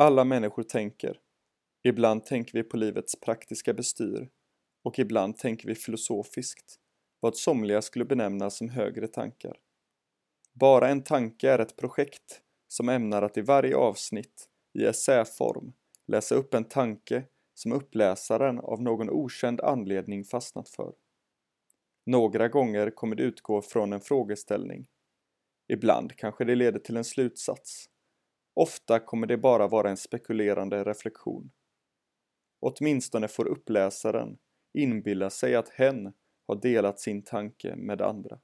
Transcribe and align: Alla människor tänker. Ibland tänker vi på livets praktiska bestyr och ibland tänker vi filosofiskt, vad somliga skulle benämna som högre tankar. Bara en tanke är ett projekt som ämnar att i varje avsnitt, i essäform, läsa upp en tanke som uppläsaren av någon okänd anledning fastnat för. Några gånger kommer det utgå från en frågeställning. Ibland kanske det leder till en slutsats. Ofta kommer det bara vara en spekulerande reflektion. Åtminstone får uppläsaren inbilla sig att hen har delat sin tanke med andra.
Alla 0.00 0.24
människor 0.24 0.62
tänker. 0.62 1.20
Ibland 1.82 2.24
tänker 2.24 2.52
vi 2.52 2.62
på 2.62 2.76
livets 2.76 3.20
praktiska 3.20 3.74
bestyr 3.74 4.28
och 4.84 4.98
ibland 4.98 5.38
tänker 5.38 5.68
vi 5.68 5.74
filosofiskt, 5.74 6.74
vad 7.20 7.36
somliga 7.36 7.82
skulle 7.82 8.04
benämna 8.04 8.50
som 8.50 8.68
högre 8.68 9.08
tankar. 9.08 9.56
Bara 10.52 10.88
en 10.88 11.02
tanke 11.02 11.50
är 11.50 11.58
ett 11.58 11.76
projekt 11.76 12.40
som 12.68 12.88
ämnar 12.88 13.22
att 13.22 13.36
i 13.36 13.40
varje 13.40 13.76
avsnitt, 13.76 14.48
i 14.78 14.84
essäform, 14.84 15.72
läsa 16.06 16.34
upp 16.34 16.54
en 16.54 16.64
tanke 16.64 17.24
som 17.54 17.72
uppläsaren 17.72 18.58
av 18.58 18.82
någon 18.82 19.10
okänd 19.10 19.60
anledning 19.60 20.24
fastnat 20.24 20.68
för. 20.68 20.94
Några 22.06 22.48
gånger 22.48 22.90
kommer 22.90 23.16
det 23.16 23.22
utgå 23.22 23.62
från 23.62 23.92
en 23.92 24.00
frågeställning. 24.00 24.86
Ibland 25.68 26.16
kanske 26.16 26.44
det 26.44 26.54
leder 26.54 26.78
till 26.78 26.96
en 26.96 27.04
slutsats. 27.04 27.90
Ofta 28.54 29.00
kommer 29.00 29.26
det 29.26 29.36
bara 29.36 29.68
vara 29.68 29.90
en 29.90 29.96
spekulerande 29.96 30.84
reflektion. 30.84 31.50
Åtminstone 32.60 33.28
får 33.28 33.48
uppläsaren 33.48 34.38
inbilla 34.78 35.30
sig 35.30 35.54
att 35.54 35.68
hen 35.68 36.12
har 36.46 36.60
delat 36.60 37.00
sin 37.00 37.22
tanke 37.22 37.76
med 37.76 38.02
andra. 38.02 38.38